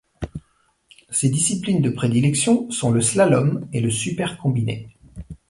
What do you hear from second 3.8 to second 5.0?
le super combiné.